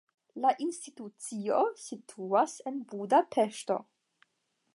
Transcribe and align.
La 0.43 0.51
institucio 0.67 1.59
situas 1.83 2.57
en 2.73 2.81
Budapeŝto. 2.95 3.79